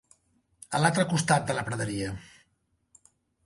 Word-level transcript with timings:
A 0.77 0.81
l'altre 0.83 1.05
costat 1.11 1.47
de 1.51 1.59
la 1.59 1.67
praderia. 1.69 2.11